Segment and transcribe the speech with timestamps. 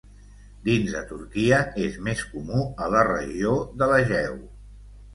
[0.69, 4.39] Dins de Turquia és més comú a la Regió de l'Egeu.